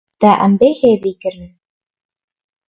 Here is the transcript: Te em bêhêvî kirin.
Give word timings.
Te 0.19 0.29
em 0.45 0.53
bêhêvî 0.59 1.13
kirin. 1.21 1.51